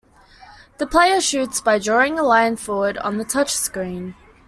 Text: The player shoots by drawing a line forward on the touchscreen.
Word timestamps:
The 0.79 0.87
player 0.87 1.21
shoots 1.21 1.61
by 1.61 1.77
drawing 1.77 2.17
a 2.17 2.23
line 2.23 2.55
forward 2.55 2.97
on 2.97 3.19
the 3.19 3.23
touchscreen. 3.23 4.15